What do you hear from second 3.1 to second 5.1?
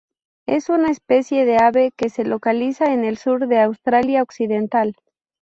sur de Australia Occidental.